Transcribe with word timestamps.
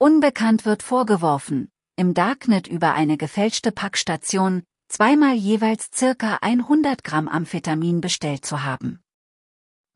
Unbekannt 0.00 0.64
wird 0.64 0.84
vorgeworfen, 0.84 1.72
im 1.96 2.14
Darknet 2.14 2.68
über 2.68 2.94
eine 2.94 3.16
gefälschte 3.16 3.72
Packstation, 3.72 4.62
zweimal 4.86 5.34
jeweils 5.34 5.90
circa 5.92 6.38
100 6.40 7.02
Gramm 7.02 7.26
Amphetamin 7.26 8.00
bestellt 8.00 8.46
zu 8.46 8.62
haben. 8.62 9.00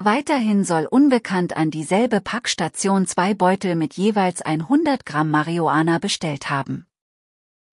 Weiterhin 0.01 0.65
soll 0.65 0.87
unbekannt 0.91 1.57
an 1.57 1.71
dieselbe 1.71 2.21
Packstation 2.21 3.07
zwei 3.07 3.33
Beutel 3.35 3.77
mit 3.77 3.95
jeweils 3.95 4.43
100 4.43 5.07
Gramm 5.07 5.31
Marihuana 5.31 5.99
bestellt 5.99 6.51
haben. 6.51 6.89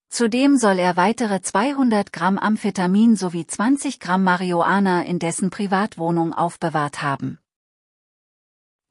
Zudem 0.09 0.57
soll 0.57 0.77
er 0.77 0.97
weitere 0.97 1.41
200 1.41 2.13
Gramm 2.13 2.37
Amphetamin 2.37 3.15
sowie 3.15 3.47
20 3.47 3.99
Gramm 3.99 4.23
Marihuana 4.23 5.01
in 5.01 5.17
dessen 5.17 5.49
Privatwohnung 5.49 6.33
aufbewahrt 6.33 7.01
haben. 7.01 7.39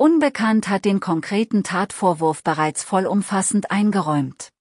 Unbekannt 0.00 0.68
hat 0.68 0.84
den 0.84 1.00
konkreten 1.00 1.64
Tatvorwurf 1.64 2.44
bereits 2.44 2.84
vollumfassend 2.84 3.72
eingeräumt. 3.72 4.52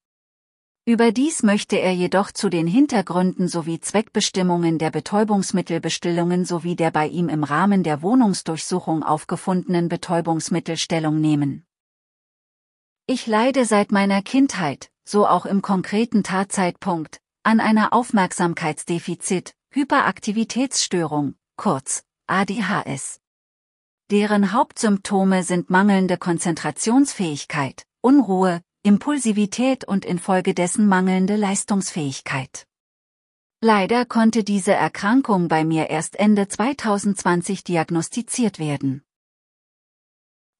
Überdies 0.84 1.44
möchte 1.44 1.76
er 1.76 1.92
jedoch 1.94 2.32
zu 2.32 2.48
den 2.48 2.66
Hintergründen 2.66 3.46
sowie 3.46 3.78
Zweckbestimmungen 3.78 4.78
der 4.78 4.90
Betäubungsmittelbestellungen 4.90 6.44
sowie 6.44 6.74
der 6.74 6.90
bei 6.90 7.06
ihm 7.06 7.28
im 7.28 7.44
Rahmen 7.44 7.84
der 7.84 8.02
Wohnungsdurchsuchung 8.02 9.04
aufgefundenen 9.04 9.88
Betäubungsmittel 9.88 10.76
Stellung 10.76 11.20
nehmen. 11.20 11.64
Ich 13.06 13.28
leide 13.28 13.64
seit 13.64 13.92
meiner 13.92 14.22
Kindheit, 14.22 14.90
so 15.04 15.24
auch 15.24 15.46
im 15.46 15.62
konkreten 15.62 16.24
Tatzeitpunkt, 16.24 17.20
an 17.44 17.60
einer 17.60 17.92
Aufmerksamkeitsdefizit, 17.92 19.54
Hyperaktivitätsstörung, 19.70 21.36
kurz 21.56 22.02
ADHS. 22.26 23.20
Deren 24.10 24.52
Hauptsymptome 24.54 25.42
sind 25.42 25.68
mangelnde 25.68 26.16
Konzentrationsfähigkeit, 26.16 27.84
Unruhe, 28.00 28.62
Impulsivität 28.82 29.84
und 29.86 30.06
infolgedessen 30.06 30.86
mangelnde 30.86 31.36
Leistungsfähigkeit. 31.36 32.66
Leider 33.60 34.06
konnte 34.06 34.44
diese 34.44 34.72
Erkrankung 34.72 35.48
bei 35.48 35.62
mir 35.62 35.90
erst 35.90 36.16
Ende 36.16 36.48
2020 36.48 37.64
diagnostiziert 37.64 38.58
werden. 38.58 39.02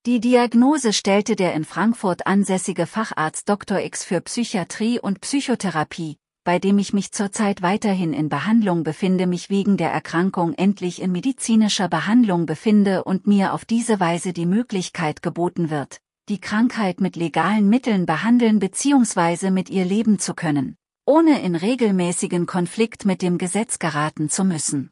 Die 0.04 0.20
Diagnose 0.20 0.92
stellte 0.92 1.34
der 1.34 1.54
in 1.54 1.64
Frankfurt 1.64 2.26
ansässige 2.26 2.84
Facharzt 2.86 3.48
Dr. 3.48 3.80
X 3.80 4.04
für 4.04 4.20
Psychiatrie 4.20 5.00
und 5.00 5.22
Psychotherapie, 5.22 6.18
bei 6.48 6.58
dem 6.58 6.78
ich 6.78 6.94
mich 6.94 7.12
zurzeit 7.12 7.60
weiterhin 7.60 8.14
in 8.14 8.30
Behandlung 8.30 8.82
befinde, 8.82 9.26
mich 9.26 9.50
wegen 9.50 9.76
der 9.76 9.92
Erkrankung 9.92 10.54
endlich 10.54 11.02
in 11.02 11.12
medizinischer 11.12 11.88
Behandlung 11.88 12.46
befinde 12.46 13.04
und 13.04 13.26
mir 13.26 13.52
auf 13.52 13.66
diese 13.66 14.00
Weise 14.00 14.32
die 14.32 14.46
Möglichkeit 14.46 15.20
geboten 15.20 15.68
wird, 15.68 16.00
die 16.30 16.40
Krankheit 16.40 17.02
mit 17.02 17.16
legalen 17.16 17.68
Mitteln 17.68 18.06
behandeln 18.06 18.60
bzw. 18.60 19.50
mit 19.50 19.68
ihr 19.68 19.84
leben 19.84 20.18
zu 20.18 20.32
können, 20.32 20.78
ohne 21.04 21.42
in 21.42 21.54
regelmäßigen 21.54 22.46
Konflikt 22.46 23.04
mit 23.04 23.20
dem 23.20 23.36
Gesetz 23.36 23.78
geraten 23.78 24.30
zu 24.30 24.42
müssen. 24.42 24.90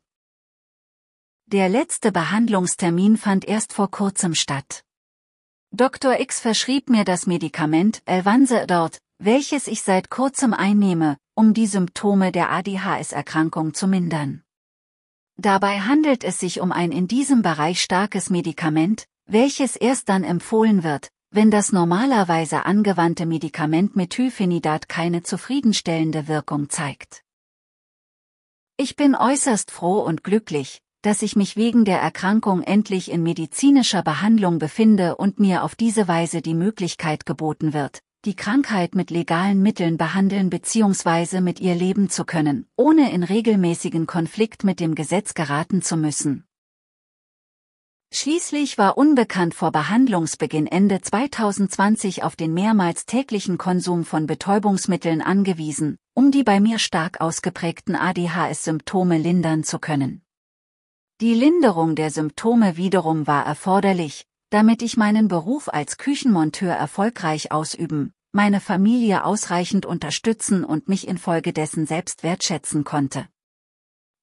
Der 1.46 1.70
letzte 1.70 2.12
Behandlungstermin 2.12 3.16
fand 3.16 3.46
erst 3.46 3.72
vor 3.72 3.90
kurzem 3.90 4.34
statt. 4.34 4.84
Dr. 5.70 6.20
X 6.20 6.38
verschrieb 6.38 6.90
mir 6.90 7.04
das 7.04 7.26
Medikament 7.26 8.02
Elvanse 8.04 8.66
dort, 8.66 8.98
welches 9.18 9.68
ich 9.68 9.80
seit 9.80 10.10
kurzem 10.10 10.52
einnehme, 10.52 11.16
um 11.36 11.52
die 11.52 11.66
Symptome 11.66 12.32
der 12.32 12.50
ADHS-Erkrankung 12.50 13.74
zu 13.74 13.86
mindern. 13.86 14.42
Dabei 15.36 15.80
handelt 15.80 16.24
es 16.24 16.40
sich 16.40 16.62
um 16.62 16.72
ein 16.72 16.92
in 16.92 17.08
diesem 17.08 17.42
Bereich 17.42 17.82
starkes 17.82 18.30
Medikament, 18.30 19.06
welches 19.26 19.76
erst 19.76 20.08
dann 20.08 20.24
empfohlen 20.24 20.82
wird, 20.82 21.10
wenn 21.30 21.50
das 21.50 21.72
normalerweise 21.72 22.64
angewandte 22.64 23.26
Medikament 23.26 23.96
Methylphenidat 23.96 24.88
keine 24.88 25.22
zufriedenstellende 25.22 26.26
Wirkung 26.26 26.70
zeigt. 26.70 27.22
Ich 28.78 28.96
bin 28.96 29.14
äußerst 29.14 29.70
froh 29.70 30.00
und 30.00 30.24
glücklich, 30.24 30.80
dass 31.02 31.20
ich 31.20 31.36
mich 31.36 31.54
wegen 31.54 31.84
der 31.84 32.00
Erkrankung 32.00 32.62
endlich 32.62 33.10
in 33.10 33.22
medizinischer 33.22 34.02
Behandlung 34.02 34.58
befinde 34.58 35.16
und 35.16 35.38
mir 35.38 35.64
auf 35.64 35.74
diese 35.74 36.08
Weise 36.08 36.40
die 36.40 36.54
Möglichkeit 36.54 37.26
geboten 37.26 37.74
wird, 37.74 38.00
die 38.26 38.34
Krankheit 38.34 38.96
mit 38.96 39.12
legalen 39.12 39.62
Mitteln 39.62 39.96
behandeln 39.96 40.50
bzw. 40.50 41.40
mit 41.40 41.60
ihr 41.60 41.76
leben 41.76 42.10
zu 42.10 42.24
können, 42.24 42.66
ohne 42.74 43.12
in 43.12 43.22
regelmäßigen 43.22 44.08
Konflikt 44.08 44.64
mit 44.64 44.80
dem 44.80 44.96
Gesetz 44.96 45.34
geraten 45.34 45.80
zu 45.80 45.96
müssen. 45.96 46.44
Schließlich 48.12 48.78
war 48.78 48.98
unbekannt 48.98 49.54
vor 49.54 49.70
Behandlungsbeginn 49.70 50.66
Ende 50.66 51.00
2020 51.00 52.24
auf 52.24 52.34
den 52.34 52.52
mehrmals 52.52 53.06
täglichen 53.06 53.58
Konsum 53.58 54.04
von 54.04 54.26
Betäubungsmitteln 54.26 55.22
angewiesen, 55.22 55.96
um 56.12 56.32
die 56.32 56.42
bei 56.42 56.58
mir 56.58 56.80
stark 56.80 57.20
ausgeprägten 57.20 57.94
ADHS-Symptome 57.94 59.18
lindern 59.18 59.62
zu 59.62 59.78
können. 59.78 60.22
Die 61.20 61.34
Linderung 61.34 61.94
der 61.94 62.10
Symptome 62.10 62.76
wiederum 62.76 63.28
war 63.28 63.46
erforderlich, 63.46 64.26
damit 64.50 64.82
ich 64.82 64.96
meinen 64.96 65.28
Beruf 65.28 65.68
als 65.68 65.96
Küchenmonteur 65.96 66.72
erfolgreich 66.74 67.52
ausüben, 67.52 68.12
meine 68.36 68.60
Familie 68.60 69.24
ausreichend 69.24 69.86
unterstützen 69.86 70.62
und 70.62 70.88
mich 70.90 71.08
infolgedessen 71.08 71.86
selbst 71.86 72.22
wertschätzen 72.22 72.84
konnte. 72.84 73.26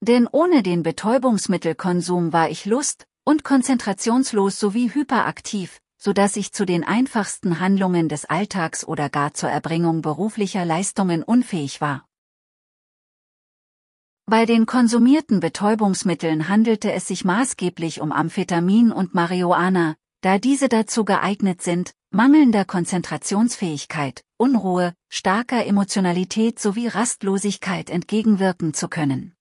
Denn 0.01 0.28
ohne 0.31 0.62
den 0.62 0.84
Betäubungsmittelkonsum 0.84 2.31
war 2.31 2.47
ich 2.50 2.66
lust- 2.66 3.07
und 3.25 3.44
konzentrationslos 3.44 4.59
sowie 4.59 4.94
hyperaktiv, 4.94 5.81
so 5.97 6.13
dass 6.13 6.35
ich 6.35 6.53
zu 6.53 6.63
den 6.66 6.84
einfachsten 6.84 7.59
Handlungen 7.59 8.07
des 8.07 8.25
Alltags 8.25 8.85
oder 8.88 9.09
gar 9.09 9.34
zur 9.34 9.50
Erbringung 9.50 10.03
beruflicher 10.03 10.63
Leistungen 10.63 11.23
unfähig 11.23 11.81
war. 11.81 12.06
Bei 14.28 14.46
den 14.46 14.68
konsumierten 14.68 15.40
Betäubungsmitteln 15.40 16.47
handelte 16.47 16.91
es 16.91 17.07
sich 17.07 17.25
maßgeblich 17.25 18.00
um 18.00 18.12
Amphetamin 18.12 18.91
und 18.91 19.16
Marihuana, 19.16 19.96
da 20.22 20.38
diese 20.38 20.69
dazu 20.69 21.03
geeignet 21.03 21.63
sind, 21.63 21.96
mangelnder 22.13 22.63
Konzentrationsfähigkeit, 22.63 24.24
Unruhe, 24.38 24.94
starker 25.09 25.66
Emotionalität 25.66 26.59
sowie 26.59 26.88
Rastlosigkeit 26.88 27.90
entgegenwirken 27.90 28.75
zu 28.75 28.88
können. 28.88 29.34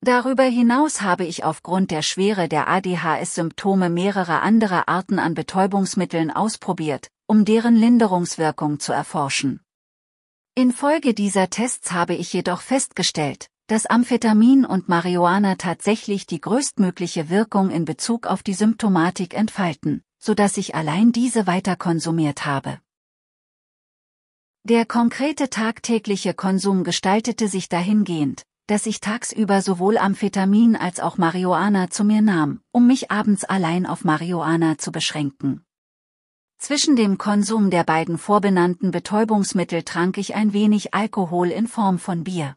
Darüber 0.00 0.42
hinaus 0.42 1.00
habe 1.02 1.24
ich 1.24 1.44
aufgrund 1.44 1.90
der 1.92 2.02
Schwere 2.02 2.48
der 2.48 2.68
ADHS-Symptome 2.68 3.88
mehrere 3.88 4.40
andere 4.40 4.88
Arten 4.88 5.18
an 5.20 5.34
Betäubungsmitteln 5.34 6.30
ausprobiert, 6.30 7.08
um 7.26 7.44
deren 7.44 7.76
Linderungswirkung 7.76 8.80
zu 8.80 8.92
erforschen. 8.92 9.60
Infolge 10.56 11.14
dieser 11.14 11.50
Tests 11.50 11.92
habe 11.92 12.14
ich 12.14 12.32
jedoch 12.32 12.62
festgestellt, 12.62 13.48
dass 13.68 13.86
Amphetamin 13.86 14.64
und 14.64 14.88
Marihuana 14.88 15.54
tatsächlich 15.54 16.26
die 16.26 16.40
größtmögliche 16.40 17.30
Wirkung 17.30 17.70
in 17.70 17.84
Bezug 17.84 18.26
auf 18.26 18.42
die 18.42 18.54
Symptomatik 18.54 19.34
entfalten, 19.34 20.02
so 20.26 20.34
dass 20.34 20.56
ich 20.56 20.74
allein 20.74 21.12
diese 21.12 21.46
weiter 21.46 21.76
konsumiert 21.76 22.46
habe. 22.46 22.80
Der 24.64 24.84
konkrete 24.84 25.50
tagtägliche 25.50 26.34
Konsum 26.34 26.82
gestaltete 26.82 27.46
sich 27.46 27.68
dahingehend, 27.68 28.42
dass 28.66 28.86
ich 28.86 28.98
tagsüber 28.98 29.62
sowohl 29.62 29.96
Amphetamin 29.96 30.74
als 30.74 30.98
auch 30.98 31.16
Marihuana 31.16 31.90
zu 31.90 32.02
mir 32.02 32.22
nahm, 32.22 32.60
um 32.72 32.88
mich 32.88 33.12
abends 33.12 33.44
allein 33.44 33.86
auf 33.86 34.02
Marihuana 34.02 34.78
zu 34.78 34.90
beschränken. 34.90 35.64
Zwischen 36.58 36.96
dem 36.96 37.18
Konsum 37.18 37.70
der 37.70 37.84
beiden 37.84 38.18
vorbenannten 38.18 38.90
Betäubungsmittel 38.90 39.84
trank 39.84 40.18
ich 40.18 40.34
ein 40.34 40.52
wenig 40.52 40.92
Alkohol 40.92 41.52
in 41.52 41.68
Form 41.68 42.00
von 42.00 42.24
Bier. 42.24 42.56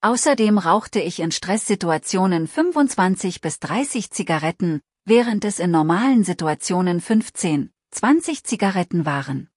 Außerdem 0.00 0.58
rauchte 0.58 1.00
ich 1.00 1.18
in 1.18 1.32
Stresssituationen 1.32 2.46
25 2.46 3.40
bis 3.40 3.58
30 3.58 4.12
Zigaretten, 4.12 4.80
während 5.08 5.44
es 5.46 5.58
in 5.58 5.70
normalen 5.70 6.22
Situationen 6.22 7.00
15, 7.00 7.70
20 7.92 8.44
Zigaretten 8.44 9.06
waren. 9.06 9.48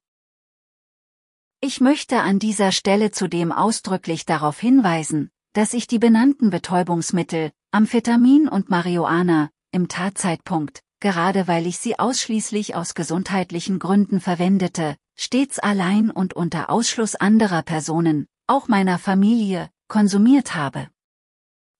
Ich 1.59 1.81
möchte 1.81 2.21
an 2.21 2.39
dieser 2.39 2.71
Stelle 2.71 3.11
zudem 3.11 3.51
ausdrücklich 3.51 4.25
darauf 4.25 4.59
hinweisen, 4.59 5.29
dass 5.53 5.73
ich 5.73 5.87
die 5.87 5.99
benannten 5.99 6.51
Betäubungsmittel, 6.51 7.51
Amphetamin 7.71 8.47
und 8.47 8.69
Marihuana, 8.69 9.49
im 9.71 9.89
Tatzeitpunkt, 9.89 10.83
gerade 11.01 11.47
weil 11.49 11.67
ich 11.67 11.77
sie 11.77 11.99
ausschließlich 11.99 12.75
aus 12.75 12.93
gesundheitlichen 12.93 13.77
Gründen 13.77 14.21
verwendete, 14.21 14.95
stets 15.17 15.59
allein 15.59 16.11
und 16.11 16.33
unter 16.33 16.69
Ausschluss 16.69 17.15
anderer 17.15 17.61
Personen, 17.61 18.27
auch 18.47 18.69
meiner 18.69 18.97
Familie, 18.97 19.69
konsumiert 19.89 20.55
habe. 20.55 20.87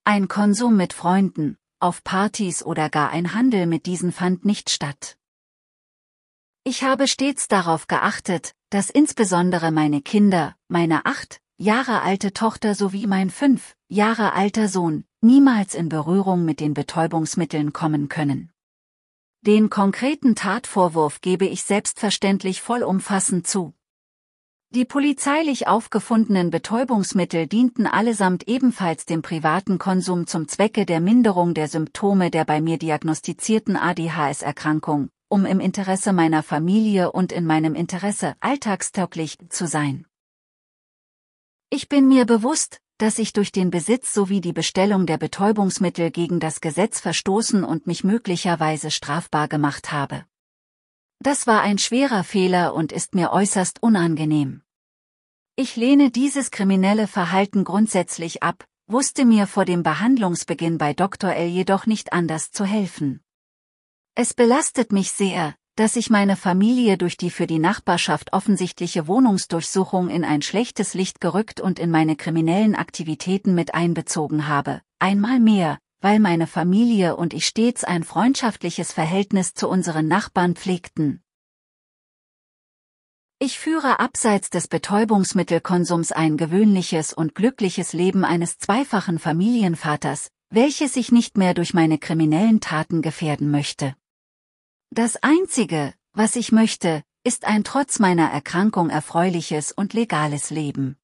Ein 0.04 0.28
Konsum 0.28 0.76
mit 0.76 0.92
Freunden, 0.92 1.58
auf 1.82 2.04
Partys 2.04 2.64
oder 2.64 2.90
gar 2.90 3.10
ein 3.10 3.34
Handel 3.34 3.66
mit 3.66 3.86
diesen 3.86 4.12
fand 4.12 4.46
nicht 4.46 4.70
statt. 4.70 5.18
Ich 6.64 6.84
habe 6.84 7.08
stets 7.08 7.48
darauf 7.48 7.88
geachtet, 7.88 8.54
dass 8.70 8.90
insbesondere 8.90 9.72
meine 9.72 10.02
Kinder, 10.02 10.56
meine 10.68 11.06
acht 11.06 11.42
Jahre 11.58 12.02
alte 12.02 12.34
Tochter 12.34 12.76
sowie 12.76 13.08
mein 13.08 13.30
fünf 13.30 13.76
Jahre 13.88 14.34
alter 14.34 14.68
Sohn 14.68 15.06
niemals 15.22 15.76
in 15.76 15.90
Berührung 15.90 16.46
mit 16.46 16.60
den 16.60 16.74
Betäubungsmitteln 16.74 17.74
kommen 17.74 18.10
können. 18.10 18.52
Den 19.42 19.70
konkreten 19.70 20.36
Tatvorwurf 20.36 21.22
gebe 21.22 21.46
ich 21.46 21.64
selbstverständlich 21.64 22.62
vollumfassend 22.62 23.48
zu, 23.48 23.74
Die 24.74 24.86
polizeilich 24.86 25.68
aufgefundenen 25.68 26.50
Betäubungsmittel 26.50 27.46
dienten 27.46 27.86
allesamt 27.86 28.48
ebenfalls 28.48 29.06
dem 29.06 29.22
privaten 29.22 29.80
Konsum 29.80 30.28
zum 30.28 30.48
Zwecke 30.48 30.86
der 30.86 31.02
Minderung 31.02 31.54
der 31.54 31.68
Symptome 31.68 32.32
der 32.32 32.46
bei 32.46 32.62
mir 32.62 32.78
diagnostizierten 32.78 33.76
ADHS-Erkrankung, 33.76 35.10
um 35.28 35.46
im 35.46 35.60
Interesse 35.60 36.14
meiner 36.14 36.42
Familie 36.42 37.12
und 37.12 37.34
in 37.34 37.46
meinem 37.46 37.76
Interesse 37.76 38.36
alltagstauglich 38.40 39.38
zu 39.50 39.68
sein. 39.68 40.06
Ich 41.70 41.90
bin 41.90 42.08
mir 42.08 42.26
bewusst, 42.26 42.80
dass 42.98 43.20
ich 43.20 43.34
durch 43.34 43.52
den 43.52 43.72
Besitz 43.72 44.14
sowie 44.14 44.40
die 44.40 44.54
Bestellung 44.54 45.06
der 45.06 45.18
Betäubungsmittel 45.18 46.12
gegen 46.12 46.40
das 46.40 46.62
Gesetz 46.62 47.02
verstoßen 47.02 47.66
und 47.66 47.88
mich 47.88 48.06
möglicherweise 48.06 48.90
strafbar 48.90 49.50
gemacht 49.50 49.92
habe. 49.92 50.24
Das 51.24 51.46
war 51.46 51.62
ein 51.62 51.78
schwerer 51.78 52.24
Fehler 52.24 52.74
und 52.74 52.92
ist 52.92 53.14
mir 53.14 53.32
äußerst 53.32 53.84
unangenehm. 53.84 54.64
Ich 55.56 55.76
lehne 55.76 56.10
dieses 56.10 56.50
kriminelle 56.50 57.06
Verhalten 57.06 57.64
grundsätzlich 57.64 58.42
ab, 58.42 58.66
wusste 58.88 59.24
mir 59.24 59.46
vor 59.46 59.64
dem 59.64 59.84
Behandlungsbeginn 59.84 60.80
bei 60.80 60.94
Dr. 60.96 61.32
L 61.32 61.48
jedoch 61.48 61.86
nicht 61.86 62.12
anders 62.12 62.50
zu 62.50 62.66
helfen. 62.66 63.22
Es 64.16 64.34
belastet 64.34 64.92
mich 64.92 65.12
sehr, 65.12 65.54
dass 65.76 65.96
ich 65.96 66.10
meine 66.10 66.36
Familie 66.36 66.98
durch 66.98 67.18
die 67.18 67.30
für 67.30 67.46
die 67.46 67.60
Nachbarschaft 67.60 68.34
offensichtliche 68.34 69.06
Wohnungsdurchsuchung 69.06 70.10
in 70.10 70.26
ein 70.26 70.42
schlechtes 70.42 70.96
Licht 70.96 71.22
gerückt 71.22 71.62
und 71.62 71.78
in 71.78 71.92
meine 71.92 72.16
kriminellen 72.16 72.74
Aktivitäten 72.74 73.54
mit 73.54 73.76
einbezogen 73.76 74.48
habe, 74.48 74.82
einmal 74.98 75.40
mehr, 75.40 75.78
weil 76.02 76.20
meine 76.20 76.48
Familie 76.48 77.16
und 77.16 77.34
ich 77.34 77.46
stets 77.46 77.84
ein 77.84 78.04
freundschaftliches 78.04 78.92
Verhältnis 78.92 79.54
zu 79.54 79.70
unseren 79.70 80.08
Nachbarn 80.08 80.56
pflegten. 80.56 81.24
Ich 83.40 83.58
führe 83.58 84.00
abseits 84.00 84.50
des 84.50 84.68
Betäubungsmittelkonsums 84.68 86.12
ein 86.12 86.38
gewöhnliches 86.38 87.14
und 87.14 87.34
glückliches 87.34 87.94
Leben 87.94 88.24
eines 88.24 88.58
zweifachen 88.60 89.18
Familienvaters, 89.18 90.30
welches 90.50 90.96
ich 90.96 91.12
nicht 91.12 91.38
mehr 91.38 91.54
durch 91.54 91.74
meine 91.74 91.98
kriminellen 91.98 92.60
Taten 92.60 93.02
gefährden 93.02 93.50
möchte. 93.50 93.96
Das 94.92 95.16
Einzige, 95.24 95.94
was 96.14 96.36
ich 96.36 96.52
möchte, 96.52 97.04
ist 97.24 97.46
ein 97.46 97.64
trotz 97.64 98.00
meiner 98.00 98.30
Erkrankung 98.30 98.90
erfreuliches 98.90 99.72
und 99.72 99.94
legales 99.94 100.50
Leben. 100.50 100.98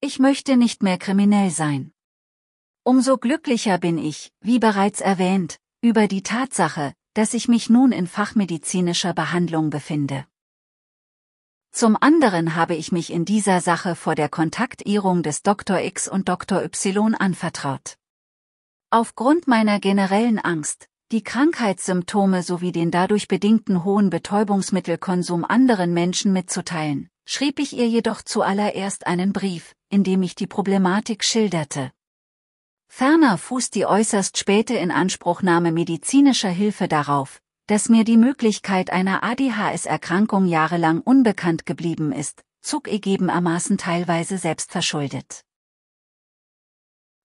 Ich 0.00 0.18
möchte 0.18 0.56
nicht 0.56 0.82
mehr 0.82 0.98
kriminell 0.98 1.50
sein. 1.50 1.92
Umso 2.82 3.18
glücklicher 3.18 3.76
bin 3.76 3.98
ich, 3.98 4.32
wie 4.40 4.58
bereits 4.58 5.02
erwähnt, 5.02 5.58
über 5.82 6.08
die 6.08 6.22
Tatsache, 6.22 6.94
dass 7.12 7.34
ich 7.34 7.46
mich 7.46 7.68
nun 7.68 7.92
in 7.92 8.06
fachmedizinischer 8.06 9.12
Behandlung 9.12 9.68
befinde. 9.68 10.26
Zum 11.72 11.96
anderen 12.00 12.56
habe 12.56 12.74
ich 12.74 12.90
mich 12.90 13.12
in 13.12 13.24
dieser 13.26 13.60
Sache 13.60 13.94
vor 13.94 14.14
der 14.14 14.30
Kontaktehrung 14.30 15.22
des 15.22 15.42
Dr. 15.42 15.78
X 15.80 16.08
und 16.08 16.28
Dr. 16.28 16.62
Y 16.64 17.14
anvertraut. 17.14 17.96
Aufgrund 18.90 19.46
meiner 19.46 19.78
generellen 19.78 20.38
Angst, 20.38 20.88
die 21.12 21.22
Krankheitssymptome 21.22 22.42
sowie 22.42 22.72
den 22.72 22.90
dadurch 22.90 23.28
bedingten 23.28 23.84
hohen 23.84 24.08
Betäubungsmittelkonsum 24.08 25.44
anderen 25.44 25.92
Menschen 25.92 26.32
mitzuteilen, 26.32 27.10
schrieb 27.26 27.60
ich 27.60 27.76
ihr 27.76 27.88
jedoch 27.88 28.22
zuallererst 28.22 29.06
einen 29.06 29.32
Brief, 29.32 29.74
in 29.90 30.02
dem 30.02 30.22
ich 30.22 30.34
die 30.34 30.46
Problematik 30.46 31.24
schilderte. 31.24 31.92
Ferner 32.92 33.38
fußt 33.38 33.76
die 33.76 33.86
äußerst 33.86 34.36
späte 34.36 34.74
Inanspruchnahme 34.74 35.70
medizinischer 35.70 36.50
Hilfe 36.50 36.88
darauf, 36.88 37.40
dass 37.68 37.88
mir 37.88 38.02
die 38.02 38.16
Möglichkeit 38.16 38.90
einer 38.90 39.22
ADHS-Erkrankung 39.22 40.46
jahrelang 40.46 41.00
unbekannt 41.00 41.64
geblieben 41.66 42.10
ist, 42.10 42.42
zugegebenermaßen 42.62 43.78
teilweise 43.78 44.38
selbstverschuldet. 44.38 45.44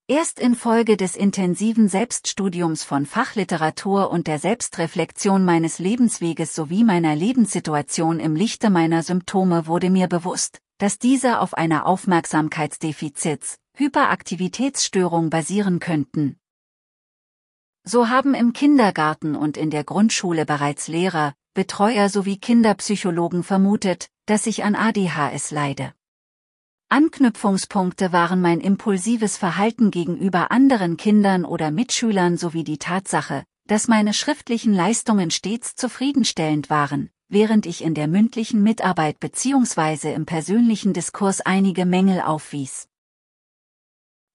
Erst 0.07 0.39
infolge 0.39 0.97
des 0.97 1.15
intensiven 1.15 1.87
Selbststudiums 1.87 2.83
von 2.83 3.07
Fachliteratur 3.07 4.11
und 4.11 4.27
der 4.27 4.37
Selbstreflexion 4.37 5.43
meines 5.43 5.79
Lebensweges 5.79 6.53
sowie 6.53 6.83
meiner 6.83 7.15
Lebenssituation 7.15 8.19
im 8.19 8.35
Lichte 8.35 8.69
meiner 8.69 9.01
Symptome 9.01 9.65
wurde 9.65 9.89
mir 9.89 10.07
bewusst, 10.07 10.61
dass 10.77 10.99
diese 10.99 11.39
auf 11.39 11.55
einer 11.55 11.87
Aufmerksamkeitsdefizits, 11.87 13.57
Hyperaktivitätsstörung 13.73 15.31
basieren 15.31 15.79
könnten. 15.79 16.37
So 17.83 18.07
haben 18.07 18.35
im 18.35 18.53
Kindergarten 18.53 19.35
und 19.35 19.57
in 19.57 19.71
der 19.71 19.83
Grundschule 19.83 20.45
bereits 20.45 20.87
Lehrer, 20.87 21.33
Betreuer 21.55 22.09
sowie 22.09 22.37
Kinderpsychologen 22.37 23.41
vermutet, 23.41 24.11
dass 24.27 24.45
ich 24.45 24.63
an 24.63 24.75
ADHS 24.75 25.49
leide. 25.49 25.95
Anknüpfungspunkte 26.89 28.13
waren 28.13 28.41
mein 28.41 28.61
impulsives 28.61 29.37
Verhalten 29.37 29.89
gegenüber 29.89 30.51
anderen 30.51 30.97
Kindern 30.97 31.43
oder 31.43 31.71
Mitschülern 31.71 32.37
sowie 32.37 32.63
die 32.63 32.77
Tatsache, 32.77 33.43
dass 33.65 33.87
meine 33.87 34.13
schriftlichen 34.13 34.73
Leistungen 34.73 35.31
stets 35.31 35.75
zufriedenstellend 35.75 36.69
waren, 36.69 37.09
während 37.27 37.65
ich 37.65 37.83
in 37.83 37.95
der 37.95 38.07
mündlichen 38.07 38.61
Mitarbeit 38.61 39.19
bzw. 39.19 40.13
im 40.13 40.27
persönlichen 40.27 40.93
Diskurs 40.93 41.41
einige 41.41 41.87
Mängel 41.87 42.21
aufwies. 42.21 42.87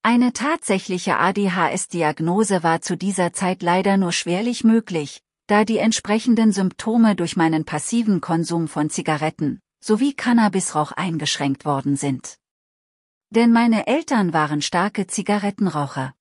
Eine 0.02 0.32
tatsächliche 0.32 1.18
ADHS-Diagnose 1.18 2.64
war 2.64 2.80
zu 2.80 2.96
dieser 2.96 3.32
Zeit 3.32 3.62
leider 3.62 3.96
nur 3.96 4.12
schwerlich 4.12 4.64
möglich, 4.64 5.22
da 5.46 5.64
die 5.64 5.78
entsprechenden 5.78 6.50
Symptome 6.50 7.14
durch 7.14 7.36
meinen 7.36 7.64
passiven 7.64 8.20
Konsum 8.20 8.66
von 8.66 8.90
Zigaretten 8.90 9.60
sowie 9.82 10.14
Cannabisrauch 10.14 10.92
eingeschränkt 10.92 11.64
worden 11.64 11.96
sind. 11.96 12.39
Denn 13.30 13.52
meine 13.52 13.86
Eltern 13.86 14.32
waren 14.32 14.60
starke 14.60 15.06
Zigarettenraucher. 15.06 16.14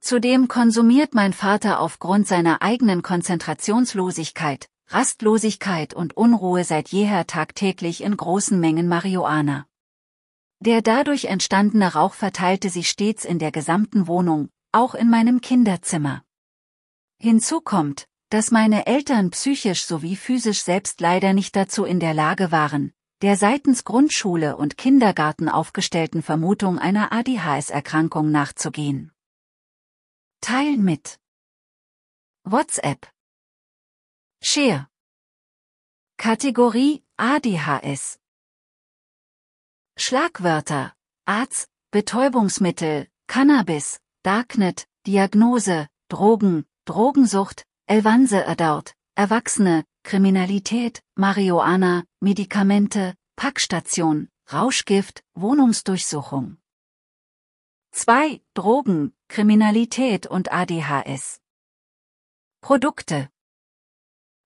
Zudem 0.00 0.48
konsumiert 0.48 1.14
mein 1.14 1.34
Vater 1.34 1.80
aufgrund 1.80 2.26
seiner 2.26 2.62
eigenen 2.62 3.02
Konzentrationslosigkeit, 3.02 4.68
Rastlosigkeit 4.88 5.92
und 5.92 6.16
Unruhe 6.16 6.64
seit 6.64 6.88
jeher 6.88 7.26
tagtäglich 7.26 8.02
in 8.02 8.16
großen 8.16 8.58
Mengen 8.58 8.88
Marihuana. 8.88 9.66
Der 10.60 10.80
dadurch 10.80 11.26
entstandene 11.26 11.92
Rauch 11.92 12.14
verteilte 12.14 12.70
sich 12.70 12.88
stets 12.88 13.26
in 13.26 13.38
der 13.38 13.52
gesamten 13.52 14.06
Wohnung, 14.06 14.48
auch 14.72 14.94
in 14.94 15.10
meinem 15.10 15.42
Kinderzimmer. 15.42 16.22
Hinzu 17.18 17.60
kommt, 17.60 18.06
dass 18.30 18.50
meine 18.50 18.86
Eltern 18.86 19.30
psychisch 19.30 19.84
sowie 19.84 20.16
physisch 20.16 20.62
selbst 20.62 21.00
leider 21.00 21.34
nicht 21.34 21.54
dazu 21.54 21.84
in 21.84 22.00
der 22.00 22.14
Lage 22.14 22.50
waren, 22.50 22.92
der 23.26 23.36
seitens 23.36 23.82
Grundschule 23.82 24.56
und 24.56 24.78
Kindergarten 24.78 25.48
aufgestellten 25.48 26.22
Vermutung 26.22 26.78
einer 26.78 27.10
ADHS-Erkrankung 27.10 28.30
nachzugehen. 28.30 29.10
Teilen 30.40 30.84
mit 30.84 31.18
WhatsApp. 32.44 33.10
Share. 34.40 34.86
Kategorie 36.18 37.02
ADHS 37.16 38.20
Schlagwörter. 39.96 40.94
Arzt, 41.24 41.68
Betäubungsmittel, 41.90 43.08
Cannabis, 43.26 43.98
Darknet, 44.22 44.86
Diagnose, 45.04 45.88
Drogen, 46.08 46.64
Drogensucht, 46.84 47.66
Elvanse 47.88 48.46
Adult, 48.46 48.94
Erwachsene, 49.16 49.84
Kriminalität, 50.06 51.02
Marihuana, 51.16 52.04
Medikamente, 52.20 53.16
Packstation, 53.34 54.28
Rauschgift, 54.52 55.24
Wohnungsdurchsuchung. 55.34 56.58
2. 57.90 58.40
Drogen, 58.54 59.16
Kriminalität 59.26 60.28
und 60.28 60.52
ADHS. 60.52 61.40
Produkte. 62.60 63.32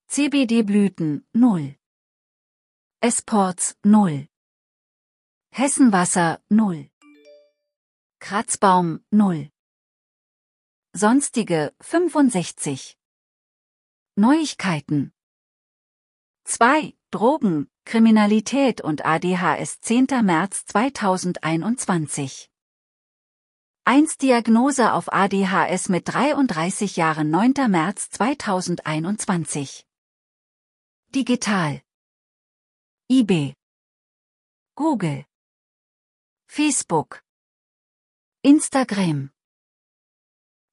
CBD-Blüten 0.09 1.27
0. 1.35 1.77
Esports 3.03 3.77
0. 3.85 4.29
Hessenwasser 5.51 6.41
0. 6.49 6.89
Kratzbaum 8.19 9.05
0. 9.11 9.51
Sonstige 10.95 11.75
65. 11.83 12.97
Neuigkeiten 14.17 15.13
2. 16.45 16.95
Drogen, 17.11 17.69
Kriminalität 17.85 18.81
und 18.81 19.05
ADHS 19.05 19.81
10. 19.81 20.07
März 20.23 20.65
2021 20.67 22.51
1. 23.85 24.17
Diagnose 24.19 24.93
auf 24.93 25.13
ADHS 25.13 25.89
mit 25.89 26.09
33 26.09 26.97
Jahren 26.97 27.31
9. 27.31 27.55
März 27.69 28.11
2021 28.11 29.87
Digital 31.15 31.83
eBay 33.09 33.55
Google 34.77 35.25
Facebook 36.47 37.23
Instagram 38.43 39.31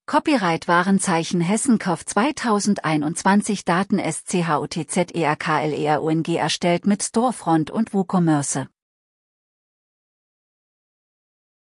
Copyright 0.08 0.66
Warenzeichen 0.68 1.42
Hessenkauf 1.42 2.06
2021 2.06 3.66
Daten 3.66 3.98
SCHUTZERKLERUNG 3.98 6.24
erstellt 6.34 6.86
mit 6.86 7.02
Storefront 7.02 7.70
und 7.70 7.92
WooCommerce. 7.92 8.68